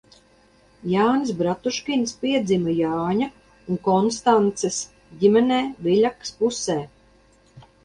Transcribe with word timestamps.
Jānis 0.93 1.33
Bratuškins 1.41 2.13
piedzima 2.23 2.73
Jāņa 2.79 3.29
un 3.75 3.79
Konstances 3.89 4.81
ģimenē 5.23 5.63
Viļakas 5.91 6.37
pusē. 6.43 6.81